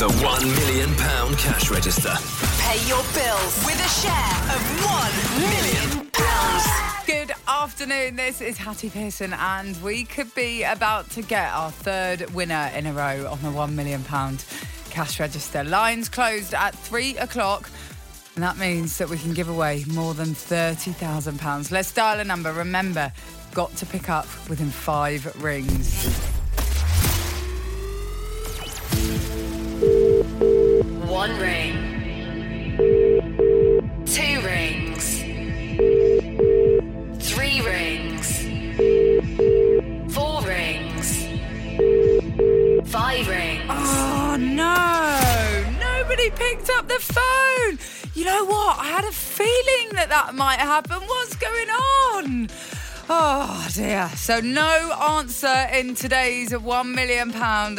The 0.00 0.08
£1 0.08 0.66
million 0.66 0.94
cash 1.36 1.70
register. 1.70 2.14
Pay 2.62 2.88
your 2.88 3.02
bills 3.12 3.62
with 3.66 3.78
a 3.84 3.90
share 4.00 4.32
of 4.48 4.60
£1 4.80 5.36
million. 5.44 6.06
Good 7.06 7.36
afternoon. 7.46 8.16
This 8.16 8.40
is 8.40 8.56
Hattie 8.56 8.88
Pearson, 8.88 9.34
and 9.34 9.76
we 9.82 10.04
could 10.04 10.34
be 10.34 10.62
about 10.62 11.10
to 11.10 11.20
get 11.20 11.52
our 11.52 11.70
third 11.70 12.30
winner 12.30 12.70
in 12.74 12.86
a 12.86 12.94
row 12.94 13.30
on 13.30 13.42
the 13.42 13.50
£1 13.50 13.74
million 13.74 14.02
cash 14.88 15.20
register. 15.20 15.64
Lines 15.64 16.08
closed 16.08 16.54
at 16.54 16.74
three 16.74 17.18
o'clock. 17.18 17.68
And 18.36 18.42
that 18.42 18.56
means 18.56 18.96
that 18.96 19.10
we 19.10 19.18
can 19.18 19.34
give 19.34 19.50
away 19.50 19.84
more 19.92 20.14
than 20.14 20.28
£30,000. 20.28 21.70
Let's 21.70 21.92
dial 21.92 22.20
a 22.20 22.24
number. 22.24 22.54
Remember, 22.54 23.12
got 23.52 23.76
to 23.76 23.84
pick 23.84 24.08
up 24.08 24.24
within 24.48 24.70
five 24.70 25.42
rings. 25.44 26.29
Picked 46.40 46.70
up 46.70 46.88
the 46.88 46.98
phone. 46.98 47.78
You 48.14 48.24
know 48.24 48.46
what? 48.46 48.78
I 48.78 48.86
had 48.86 49.04
a 49.04 49.12
feeling 49.12 49.90
that 49.92 50.08
that 50.08 50.34
might 50.34 50.58
happen. 50.58 50.98
What's 51.00 51.36
going 51.36 51.68
on? 51.68 52.48
Oh 53.10 53.68
dear. 53.74 54.08
So 54.16 54.40
no 54.40 54.94
answer 55.18 55.68
in 55.72 55.94
today's 55.94 56.48
£1 56.50 56.94
million 56.94 57.30